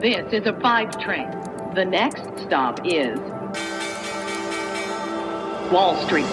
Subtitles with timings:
[0.00, 1.28] This is a five train.
[1.74, 3.18] The next stop is
[5.70, 6.24] Wall Street.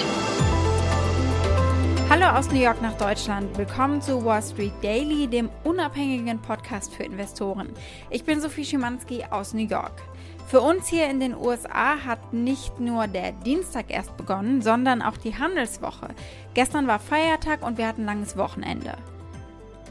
[2.09, 3.58] Hallo aus New York nach Deutschland.
[3.58, 7.67] Willkommen zu Wall Street Daily, dem unabhängigen Podcast für Investoren.
[8.09, 10.02] Ich bin Sophie Schimanski aus New York.
[10.47, 15.18] Für uns hier in den USA hat nicht nur der Dienstag erst begonnen, sondern auch
[15.18, 16.07] die Handelswoche.
[16.54, 18.93] Gestern war Feiertag und wir hatten langes Wochenende.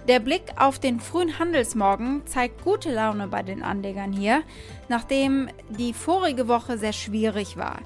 [0.09, 4.43] Der Blick auf den frühen Handelsmorgen zeigt gute Laune bei den Anlegern hier,
[4.89, 7.81] nachdem die vorige Woche sehr schwierig war.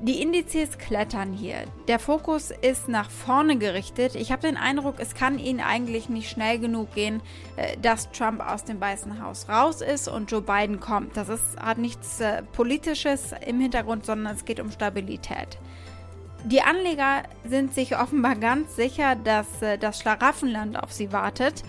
[0.00, 1.64] Die Indizes klettern hier.
[1.86, 4.14] Der Fokus ist nach vorne gerichtet.
[4.14, 7.20] Ich habe den Eindruck, es kann Ihnen eigentlich nicht schnell genug gehen,
[7.56, 11.16] äh, dass Trump aus dem Weißen Haus raus ist und Joe Biden kommt.
[11.16, 15.58] Das ist, hat nichts äh, Politisches im Hintergrund, sondern es geht um Stabilität.
[16.46, 21.64] Die Anleger sind sich offenbar ganz sicher, dass äh, das Schlaraffenland auf sie wartet.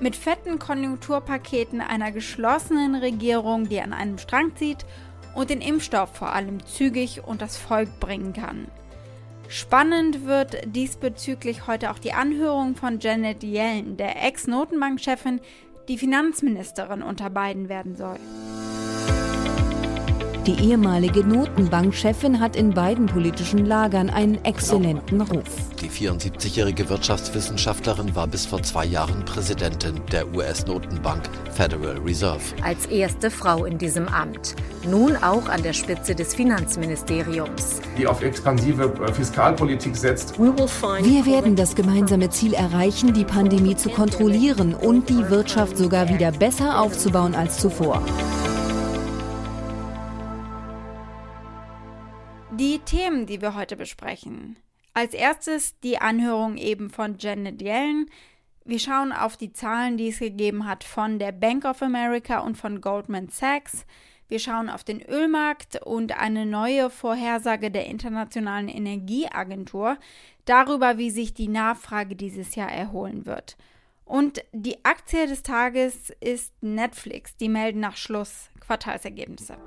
[0.00, 4.84] Mit fetten Konjunkturpaketen einer geschlossenen Regierung, die an einem Strang zieht
[5.36, 8.66] und den Impfstoff vor allem zügig und das Volk bringen kann.
[9.46, 15.40] Spannend wird diesbezüglich heute auch die Anhörung von Janet Yellen, der Ex-Notenbankchefin,
[15.86, 18.18] die Finanzministerin unter beiden werden soll.
[20.46, 25.42] Die ehemalige Notenbankchefin hat in beiden politischen Lagern einen exzellenten Ruf.
[25.82, 32.40] Die 74-jährige Wirtschaftswissenschaftlerin war bis vor zwei Jahren Präsidentin der US-Notenbank Federal Reserve.
[32.62, 34.54] Als erste Frau in diesem Amt.
[34.88, 37.80] Nun auch an der Spitze des Finanzministeriums.
[37.98, 40.38] Die auf expansive äh, Fiskalpolitik setzt.
[40.38, 46.30] Wir werden das gemeinsame Ziel erreichen, die Pandemie zu kontrollieren und die Wirtschaft sogar wieder
[46.30, 48.00] besser aufzubauen als zuvor.
[53.06, 54.56] Themen, die wir heute besprechen.
[54.92, 58.10] Als erstes die Anhörung eben von Janet Yellen.
[58.64, 62.56] Wir schauen auf die Zahlen, die es gegeben hat von der Bank of America und
[62.56, 63.86] von Goldman Sachs.
[64.26, 69.98] Wir schauen auf den Ölmarkt und eine neue Vorhersage der Internationalen Energieagentur
[70.44, 73.56] darüber, wie sich die Nachfrage dieses Jahr erholen wird.
[74.04, 77.36] Und die Aktie des Tages ist Netflix.
[77.36, 79.58] Die melden nach Schluss Quartalsergebnisse.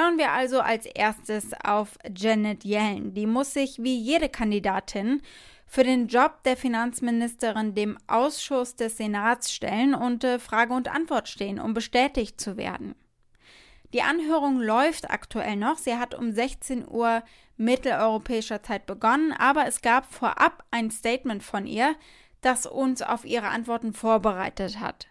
[0.00, 3.12] Schauen wir also als erstes auf Janet Yellen.
[3.12, 5.20] Die muss sich wie jede Kandidatin
[5.66, 11.28] für den Job der Finanzministerin dem Ausschuss des Senats stellen und äh, Frage und Antwort
[11.28, 12.94] stehen, um bestätigt zu werden.
[13.92, 15.76] Die Anhörung läuft aktuell noch.
[15.76, 17.22] Sie hat um 16 Uhr
[17.58, 21.94] mitteleuropäischer Zeit begonnen, aber es gab vorab ein Statement von ihr,
[22.40, 25.09] das uns auf ihre Antworten vorbereitet hat.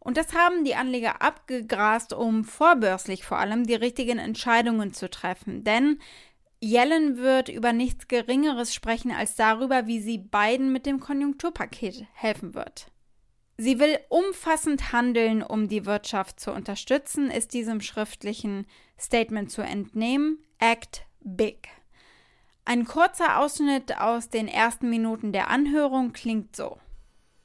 [0.00, 5.64] Und das haben die Anleger abgegrast, um vorbörslich vor allem die richtigen Entscheidungen zu treffen.
[5.64, 5.98] Denn
[6.60, 12.54] Yellen wird über nichts Geringeres sprechen als darüber, wie sie Biden mit dem Konjunkturpaket helfen
[12.54, 12.86] wird.
[13.56, 18.66] Sie will umfassend handeln, um die Wirtschaft zu unterstützen, ist diesem schriftlichen
[18.98, 20.38] Statement zu entnehmen.
[20.58, 21.68] Act Big.
[22.64, 26.78] Ein kurzer Ausschnitt aus den ersten Minuten der Anhörung klingt so.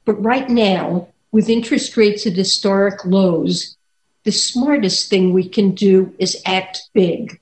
[0.05, 3.75] But right now, with interest rates at historic lows,
[4.23, 7.39] the smartest thing we can do is act big.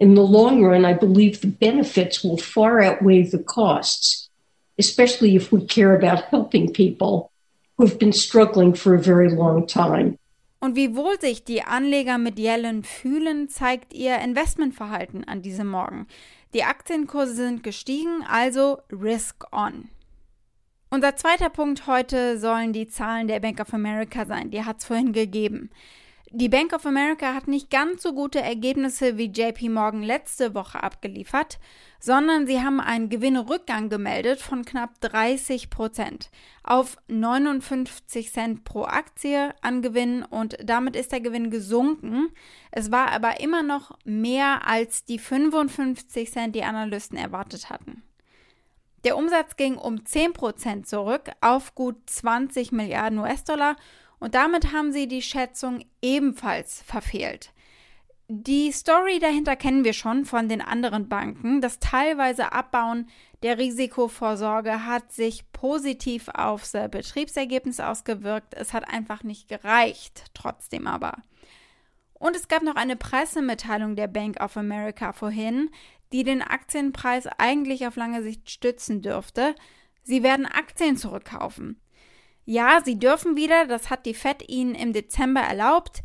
[0.00, 4.30] In the long run, I believe the benefits will far outweigh the costs,
[4.78, 7.30] especially if we care about helping people
[7.76, 10.16] who have been struggling for a very long time.
[10.62, 16.06] Und wie wohl sich die Anleger mit Yellen fühlen, zeigt ihr Investmentverhalten an diesem Morgen.
[16.52, 19.88] Die Aktienkurse sind gestiegen, also Risk on.
[20.92, 24.50] Unser zweiter Punkt heute sollen die Zahlen der Bank of America sein.
[24.50, 25.70] Die hat es vorhin gegeben.
[26.32, 30.82] Die Bank of America hat nicht ganz so gute Ergebnisse wie JP Morgan letzte Woche
[30.82, 31.60] abgeliefert,
[32.00, 36.30] sondern sie haben einen Gewinnrückgang gemeldet von knapp 30 Prozent
[36.64, 42.30] auf 59 Cent pro Aktie an Gewinn und damit ist der Gewinn gesunken.
[42.72, 47.99] Es war aber immer noch mehr als die 55 Cent, die Analysten erwartet hatten.
[49.04, 53.76] Der Umsatz ging um 10% zurück auf gut 20 Milliarden US-Dollar
[54.18, 57.52] und damit haben sie die Schätzung ebenfalls verfehlt.
[58.32, 61.60] Die Story dahinter kennen wir schon von den anderen Banken.
[61.60, 63.08] Das teilweise Abbauen
[63.42, 68.54] der Risikovorsorge hat sich positiv aufs Betriebsergebnis ausgewirkt.
[68.54, 71.24] Es hat einfach nicht gereicht, trotzdem aber.
[72.20, 75.70] Und es gab noch eine Pressemitteilung der Bank of America vorhin,
[76.12, 79.54] die den Aktienpreis eigentlich auf lange Sicht stützen dürfte.
[80.02, 81.80] Sie werden Aktien zurückkaufen.
[82.44, 86.02] Ja, sie dürfen wieder, das hat die Fed ihnen im Dezember erlaubt.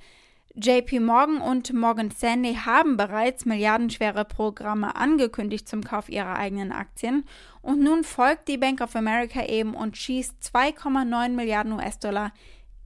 [0.58, 7.26] JP Morgan und Morgan Stanley haben bereits milliardenschwere Programme angekündigt zum Kauf ihrer eigenen Aktien
[7.62, 12.32] und nun folgt die Bank of America eben und schießt 2,9 Milliarden US-Dollar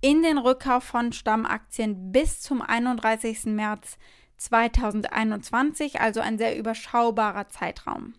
[0.01, 3.45] in den Rückkauf von Stammaktien bis zum 31.
[3.45, 3.99] März
[4.39, 8.15] 2021, also ein sehr überschaubarer Zeitraum.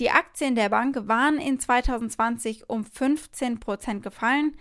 [0.00, 4.56] Die Aktien der Bank waren in 2020 um 15 Prozent gefallen,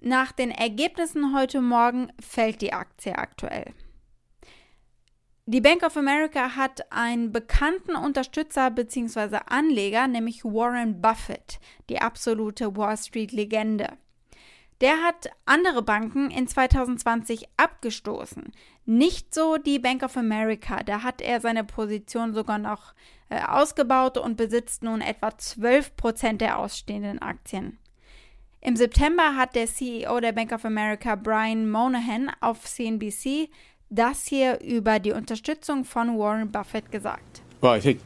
[0.00, 3.72] nach den Ergebnissen heute Morgen fällt die Aktie aktuell.
[5.46, 9.38] Die Bank of America hat einen bekannten Unterstützer bzw.
[9.46, 13.96] Anleger, nämlich Warren Buffett, die absolute Wall Street-Legende.
[14.80, 18.52] Der hat andere Banken in 2020 abgestoßen.
[18.84, 22.94] Nicht so die Bank of America, da hat er seine Position sogar noch
[23.30, 27.78] äh, ausgebaut und besitzt nun etwa 12 Prozent der ausstehenden Aktien.
[28.60, 33.48] Im September hat der CEO der Bank of America, Brian Monahan, auf CNBC
[33.88, 37.42] das hier über die Unterstützung von Warren Buffett gesagt.
[37.60, 38.00] Well, I think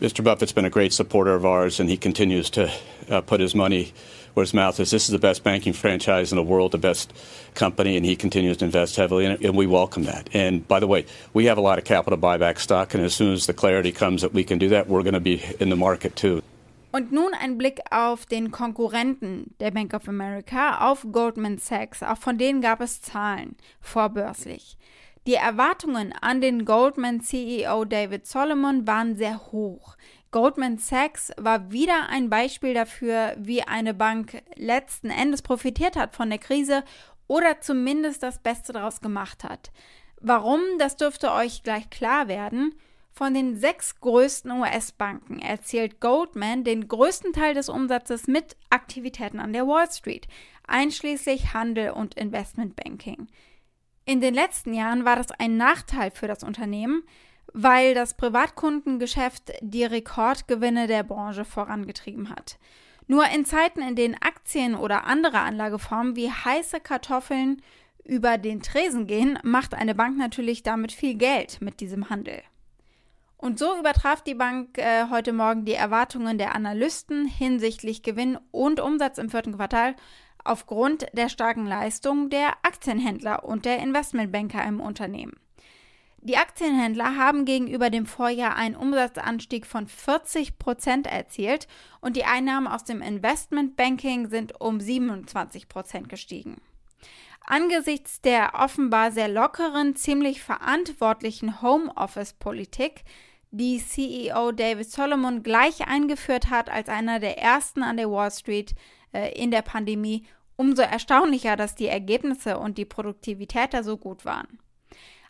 [0.00, 0.22] Mr.
[0.22, 2.68] Buffett's been a great supporter of ours, and he continues to
[3.10, 3.92] uh, put his money
[4.36, 4.90] where his mouth is.
[4.90, 7.10] This is the best banking franchise in the world, the best
[7.54, 10.28] company, and he continues to invest heavily in it, and we welcome that.
[10.34, 13.32] And by the way, we have a lot of capital buyback stock, and as soon
[13.32, 15.76] as the clarity comes that we can do that, we're going to be in the
[15.76, 16.42] market too.
[16.92, 22.02] Und nun ein Blick auf den Konkurrenten der Bank of America, auf Goldman Sachs.
[22.02, 24.76] Auch von denen gab es Zahlen vorbörslich.
[25.26, 29.96] Die Erwartungen an den Goldman CEO David Solomon waren sehr hoch.
[30.36, 36.28] Goldman Sachs war wieder ein Beispiel dafür, wie eine Bank letzten Endes profitiert hat von
[36.28, 36.84] der Krise
[37.26, 39.72] oder zumindest das Beste daraus gemacht hat.
[40.20, 42.74] Warum, das dürfte euch gleich klar werden.
[43.12, 49.54] Von den sechs größten US-Banken erzielt Goldman den größten Teil des Umsatzes mit Aktivitäten an
[49.54, 50.28] der Wall Street,
[50.66, 53.28] einschließlich Handel und Investmentbanking.
[54.04, 57.04] In den letzten Jahren war das ein Nachteil für das Unternehmen,
[57.52, 62.58] weil das Privatkundengeschäft die Rekordgewinne der Branche vorangetrieben hat.
[63.06, 67.62] Nur in Zeiten, in denen Aktien oder andere Anlageformen wie heiße Kartoffeln
[68.04, 72.42] über den Tresen gehen, macht eine Bank natürlich damit viel Geld mit diesem Handel.
[73.38, 78.80] Und so übertraf die Bank äh, heute Morgen die Erwartungen der Analysten hinsichtlich Gewinn und
[78.80, 79.94] Umsatz im vierten Quartal
[80.42, 85.34] aufgrund der starken Leistung der Aktienhändler und der Investmentbanker im Unternehmen.
[86.26, 91.68] Die Aktienhändler haben gegenüber dem Vorjahr einen Umsatzanstieg von 40 Prozent erzielt
[92.00, 96.60] und die Einnahmen aus dem Investmentbanking sind um 27 Prozent gestiegen.
[97.46, 103.04] Angesichts der offenbar sehr lockeren, ziemlich verantwortlichen Homeoffice-Politik,
[103.52, 108.74] die CEO David Solomon gleich eingeführt hat als einer der ersten an der Wall Street
[109.12, 110.26] äh, in der Pandemie,
[110.56, 114.58] umso erstaunlicher, dass die Ergebnisse und die Produktivität da so gut waren.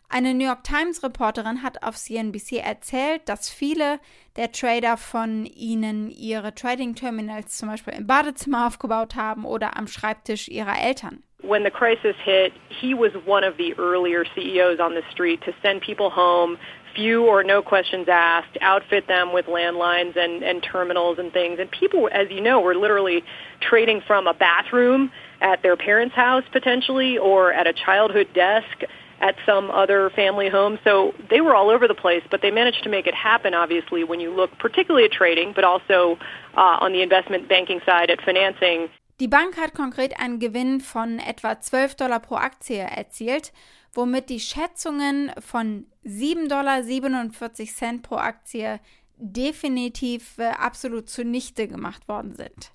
[0.09, 3.99] Eine New York Times Reporterin hat auf CNBC erzählt, dass viele
[4.37, 9.87] der Trader von ihnen ihre Trading Terminals zum Beispiel im Badezimmer aufgebaut haben oder am
[9.87, 11.23] Schreibtisch ihrer Eltern.
[11.43, 15.51] When the crisis hit, he was one of the earlier CEOs on the street to
[15.61, 16.57] send people home,
[16.95, 21.59] few or no questions asked, outfit them with landlines and, and terminals and things.
[21.59, 23.23] And people, as you know, were literally
[23.59, 25.11] trading from a bathroom
[25.41, 28.85] at their parents' house potentially or at a childhood desk
[29.19, 30.77] at some other family home.
[30.83, 34.03] So they were all over the place, but they managed to make it happen, obviously,
[34.03, 36.17] when you look particularly at trading, but also
[36.55, 38.89] uh, on the investment banking side at financing.
[39.19, 43.51] Die Bank hat konkret einen Gewinn von etwa 12 Dollar pro Aktie erzielt,
[43.93, 48.79] womit die Schätzungen von 7,47 Dollar pro Aktie
[49.17, 52.71] definitiv äh, absolut zunichte gemacht worden sind.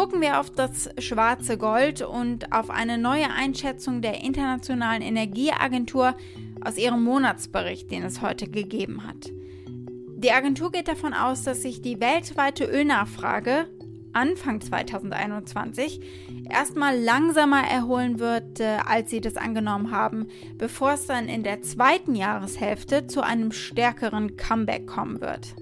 [0.00, 6.14] Gucken wir auf das schwarze Gold und auf eine neue Einschätzung der Internationalen Energieagentur
[6.64, 9.30] aus ihrem Monatsbericht, den es heute gegeben hat.
[10.16, 13.66] Die Agentur geht davon aus, dass sich die weltweite Ölnachfrage
[14.14, 16.00] Anfang 2021
[16.48, 21.60] erstmal langsamer erholen wird, äh, als sie das angenommen haben, bevor es dann in der
[21.60, 25.54] zweiten Jahreshälfte zu einem stärkeren Comeback kommen wird.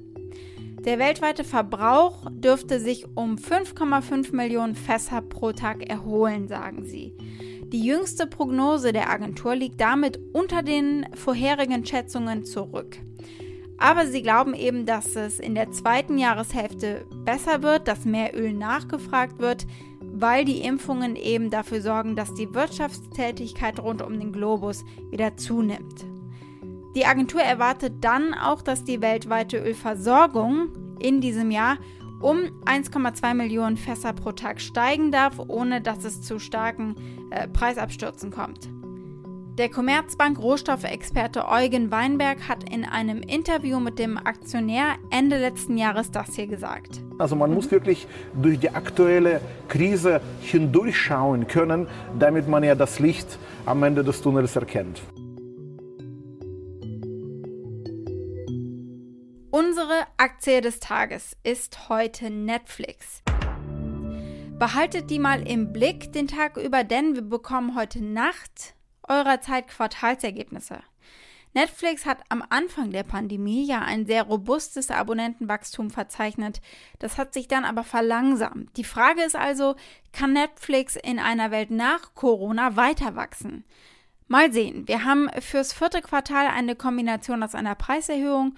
[0.84, 7.14] Der weltweite Verbrauch dürfte sich um 5,5 Millionen Fässer pro Tag erholen, sagen sie.
[7.72, 12.96] Die jüngste Prognose der Agentur liegt damit unter den vorherigen Schätzungen zurück.
[13.76, 18.52] Aber sie glauben eben, dass es in der zweiten Jahreshälfte besser wird, dass mehr Öl
[18.52, 19.66] nachgefragt wird,
[20.00, 26.06] weil die Impfungen eben dafür sorgen, dass die Wirtschaftstätigkeit rund um den Globus wieder zunimmt.
[26.98, 31.78] Die Agentur erwartet dann auch, dass die weltweite Ölversorgung in diesem Jahr
[32.20, 36.96] um 1,2 Millionen Fässer pro Tag steigen darf, ohne dass es zu starken
[37.30, 38.68] äh, Preisabstürzen kommt.
[39.58, 46.10] Der Commerzbank Rohstoffexperte Eugen Weinberg hat in einem Interview mit dem Aktionär Ende letzten Jahres
[46.10, 47.00] das hier gesagt.
[47.18, 51.86] Also man muss wirklich durch die aktuelle Krise hindurchschauen können,
[52.18, 55.00] damit man ja das Licht am Ende des Tunnels erkennt.
[60.20, 63.22] Aktie des Tages ist heute Netflix.
[64.58, 68.74] Behaltet die mal im Blick den Tag über, denn wir bekommen heute Nacht
[69.08, 70.80] eurer Zeit Quartalsergebnisse.
[71.54, 76.60] Netflix hat am Anfang der Pandemie ja ein sehr robustes Abonnentenwachstum verzeichnet.
[76.98, 78.76] Das hat sich dann aber verlangsamt.
[78.76, 79.76] Die Frage ist also,
[80.12, 83.62] kann Netflix in einer Welt nach Corona weiter wachsen?
[84.26, 84.88] Mal sehen.
[84.88, 88.56] Wir haben fürs vierte Quartal eine Kombination aus einer Preiserhöhung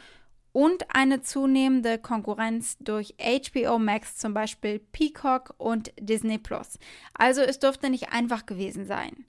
[0.53, 6.79] und eine zunehmende Konkurrenz durch HBO Max, zum Beispiel Peacock und Disney Plus.
[7.15, 9.25] Also es dürfte nicht einfach gewesen sein.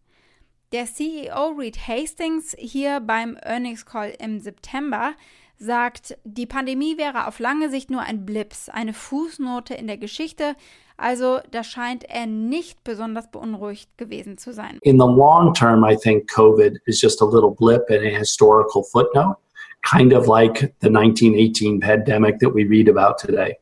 [0.71, 5.13] Der CEO Reed Hastings hier beim Earnings Call im September
[5.57, 10.55] sagt, die Pandemie wäre auf lange Sicht nur ein Blips, eine Fußnote in der Geschichte.
[10.97, 14.79] Also da scheint er nicht besonders beunruhigt gewesen zu sein.
[14.81, 18.83] In the long term, I think COVID is just a little blip in a historical
[18.83, 19.37] footnote,
[19.81, 23.57] kind of like the 1918 pandemic that we read about today.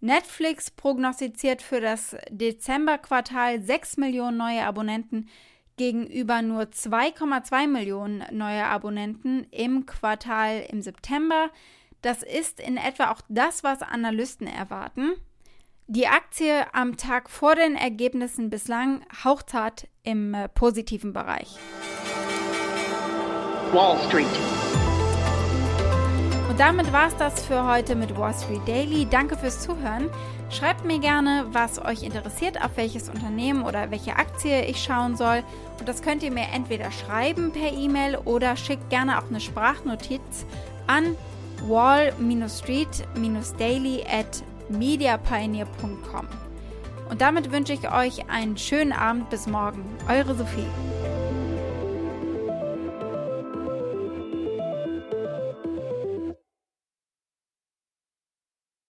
[0.00, 5.28] Netflix prognostiziert für das Dezemberquartal 6 Millionen neue Abonnenten
[5.76, 11.50] gegenüber nur 2,2 Millionen neue Abonnenten im Quartal im September.
[12.02, 15.12] Das ist in etwa auch das, was Analysten erwarten.
[15.88, 21.56] Die Aktie am Tag vor den Ergebnissen bislang hauchzart im äh, positiven Bereich.
[23.72, 24.26] Wall Street.
[26.58, 29.04] Damit war es das für heute mit Wall Street Daily.
[29.04, 30.08] Danke fürs Zuhören.
[30.48, 35.42] Schreibt mir gerne, was euch interessiert, auf welches Unternehmen oder welche Aktie ich schauen soll.
[35.78, 40.46] Und das könnt ihr mir entweder schreiben per E-Mail oder schickt gerne auch eine Sprachnotiz
[40.86, 41.14] an
[41.66, 46.26] wall-street-daily at mediapioneer.com.
[47.10, 49.84] Und damit wünsche ich euch einen schönen Abend bis morgen.
[50.08, 50.64] Eure Sophie.